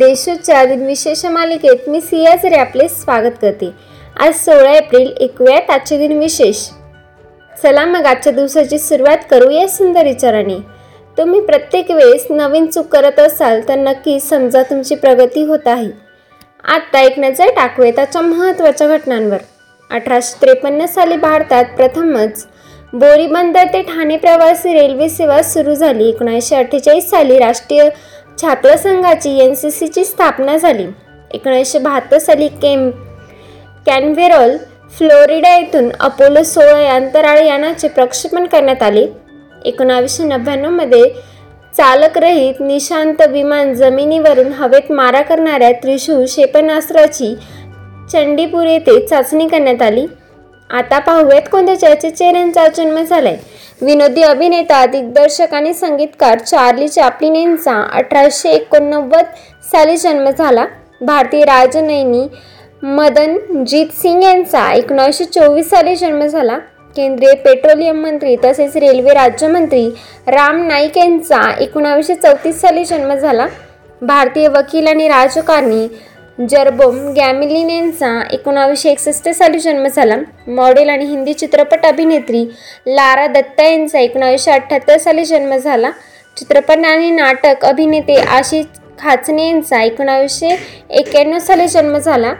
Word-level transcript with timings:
देशोच्या 0.00 0.64
दिनविशेष 0.64 1.24
मालिकेत 1.26 1.88
मी 1.88 2.00
सिया 2.00 2.34
जरे 2.42 2.56
आपले 2.56 2.86
स्वागत 2.88 3.32
करते. 3.40 3.68
आज 4.16 4.34
सोळा 4.34 4.72
एप्रिल 4.72 5.12
ऐकूयात 5.22 5.70
आजचे 5.70 5.98
दिन 5.98 6.18
विशेष. 6.18 6.56
चला 7.52 7.84
मग 7.86 8.06
आजच्या 8.06 8.32
दिवसाची 8.32 8.78
सुरुवात 8.78 9.24
करूया 9.30 9.66
सुंदर 9.68 10.04
विचाराने. 10.04 10.56
तुम्ही 11.18 11.40
प्रत्येक 11.40 11.90
वेळेस 11.90 12.26
नवीन 12.30 12.66
चूक 12.66 12.86
करत 12.86 13.18
असाल 13.20 13.60
तर 13.68 13.78
नक्की 13.78 14.18
समजा 14.20 14.62
तुमची 14.62 14.94
प्रगती 14.94 15.42
होत 15.44 15.66
आहे. 15.66 15.90
आत्ता 16.74 17.00
एक 17.00 17.18
नजर 17.18 17.50
टाकूया 17.56 17.90
त्याच्या 17.96 18.22
महत्त्वाच्या 18.22 18.88
घटनांवर. 18.88 19.38
अठराशे 19.90 20.40
त्रेपन्न 20.42 20.86
साली 20.86 21.16
भारतात 21.16 21.76
प्रथमच 21.76 22.46
बोरीबंदर 22.92 23.66
ते 23.72 23.80
ठाणे 23.82 24.16
प्रवासी 24.16 24.72
रेल्वे 24.72 25.08
सेवा 25.08 25.42
सुरू 25.42 25.74
झाली. 25.74 26.08
एकोणीसशे 26.08 26.56
अठ्ठेचाळीस 26.56 27.10
साली 27.10 27.38
राष्ट्रीय 27.38 27.88
छात्र 28.42 28.76
संघाची 28.76 29.38
एन 29.40 29.54
सी 29.54 29.70
सीची 29.70 30.04
स्थापना 30.04 30.56
झाली. 30.56 30.86
एकोणीसशे 31.34 31.78
बहात्तर 31.78 32.18
साली 32.18 32.48
केम 32.62 32.90
कॅनवेरॉल 33.86 34.56
फ्लोरिडा 34.98 35.56
येथून 35.56 35.90
अपोलो 36.00 36.42
सोळा 36.42 36.80
या 36.80 36.94
अंतराळ 36.94 37.38
यानाचे 37.38 37.88
प्रक्षेपण 37.88 38.46
करण्यात 38.46 38.82
आले. 38.82 39.06
एकोणावीसशे 39.64 40.24
नव्याण्णवमध्ये 40.24 41.02
चालकरहित 41.76 42.60
निशांत 42.60 43.22
विमान 43.30 43.72
जमिनीवरून 43.74 44.52
हवेत 44.52 44.90
मारा 44.92 45.20
करणाऱ्या 45.22 45.70
त्रिशूळ 45.72 46.24
क्षेपणास्त्राची 46.24 47.34
चंडीपूर 48.12 48.66
येथे 48.66 48.98
चाचणी 49.06 49.48
करण्यात 49.48 49.82
आली. 49.82 50.06
आता 50.70 50.98
पाहूयात 50.98 51.48
कोणत्या 51.52 51.78
चर्चेत 51.78 52.12
चेहऱ्यांचा 52.12 52.66
जन्म 52.68 53.02
झालाय. 53.02 53.36
विनोदी 53.82 54.22
अभिनेता 54.22 54.84
दिग्दर्शक 54.86 55.54
आणि 55.54 55.72
संगीतकार 55.74 56.38
चार्ली 56.38 56.88
चॅपलिन 56.88 57.36
यांचा 57.36 57.74
अठराशे 57.92 58.50
एकोणनव्वद 58.50 59.24
साली 59.72 59.96
जन्म 59.96 60.28
झाला. 60.30 60.64
भारतीय 61.00 61.44
राजनयनी 61.44 62.26
मदनजीत 62.82 63.86
सिंग 63.92 64.22
यांचा 64.22 64.72
एकोणीसशे 64.72 65.24
चोवीस 65.24 65.70
साली 65.70 65.94
जन्म 65.96 66.26
झाला. 66.26 66.58
केंद्रीय 66.96 67.34
पेट्रोलियम 67.34 68.02
मंत्री 68.02 68.36
तसेच 68.44 68.76
रेल्वे 68.76 69.14
राज्यमंत्री 69.14 69.88
राम 70.26 70.66
नाईक 70.66 70.98
यांचा 70.98 71.40
एकोणावीसशे 71.60 72.14
चौतीस 72.14 72.60
साली 72.60 72.84
जन्म 72.84 73.14
झाला. 73.14 73.46
भारतीय 74.02 74.48
वकील 74.48 74.86
आणि 74.88 75.08
राजकारणी 75.08 75.86
जर्बोम 76.48 76.96
गॅमिलिन 77.12 77.70
यांचा 77.70 78.22
एकोणावीसशे 78.32 78.90
एकसष्ट 78.90 79.28
साली 79.28 79.58
जन्म 79.58 79.86
झाला. 79.86 80.16
मॉडेल 80.48 80.88
आणि 80.88 81.04
हिंदी 81.04 81.32
चित्रपट 81.32 81.86
अभिनेत्री 81.86 82.44
लारा 82.86 83.26
दत्ता 83.26 83.64
यांचा 83.64 83.98
एकोणावीसशे 83.98 84.50
अठ्ठ्याहत्तर 84.50 84.98
साली 84.98 85.24
जन्म 85.24 85.56
झाला. 85.56 85.90
चित्रपट 86.36 86.84
आणि 86.86 87.10
नाटक 87.10 87.64
अभिनेते 87.64 88.16
आशिष 88.16 88.64
खाचने 88.98 89.48
यांचा 89.48 89.82
एकोणावीसशे 89.82 90.56
एक्क्याण्णव 90.90 91.38
साली 91.38 91.68
जन्म 91.68 91.98
झाला. 91.98 92.34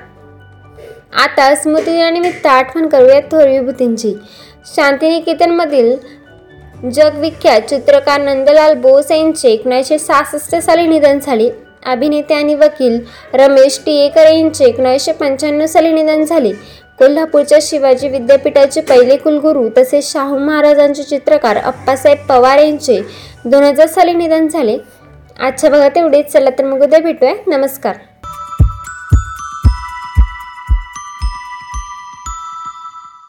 आता 1.25 1.55
स्मृतिदिनानिमित्त 1.55 2.47
आठवण 2.47 2.89
करूयात 2.89 3.23
थोर 3.23 3.47
विभूतींची. 3.49 4.15
शांतिनिकेतनमधील 4.77 5.97
जगविख्यात 6.91 7.61
चित्रकार 7.61 8.21
नंदलाल 8.21 8.75
बोस 8.75 9.11
यांचे 9.11 9.49
एकोणीसशे 9.49 9.99
सहासष्ट 9.99 10.57
साली 10.57 10.87
निधन 10.87 11.19
झाले. 11.19 11.70
अभिनेते 11.87 12.35
आणि 12.35 12.55
वकील 12.55 12.99
रमेश 13.35 13.81
टियेकर 13.87 14.27
यांचे 14.27 14.65
एकोणीसशे 14.65 15.13
पंच्याण्णव 15.13 15.67
साली 15.67 15.93
निधन 15.93 16.25
झाले. 16.25 16.53
कोल्हापूरच्या 16.99 17.59
शिवाजी 17.63 18.09
विद्यापीठाचे 18.09 18.81
पहिले 18.81 19.17
कुलगुरू 19.17 19.69
तसेच 19.79 20.13
शाहू 20.13 20.39
महाराजांचे 20.39 21.03
चित्रकार 21.03 21.57
अप्पासाहेब 21.57 22.27
पवार 22.29 22.59
यांचे 22.59 23.01
दोन 23.45 23.63
हजार 23.63 23.87
साली 23.87 24.13
निधन 24.13 24.49
झाले. 24.49 24.79
आजच्या 25.41 25.71
भागात 25.71 25.99
एवढेच 25.99 26.33
चला 26.33 26.51
तर 26.51 26.65
मग 26.65 26.83
उद्या 26.83 27.01
भेटूया. 27.01 27.35
नमस्कार. 27.47 27.95